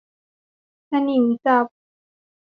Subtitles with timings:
[0.89, 1.65] สนิมจับ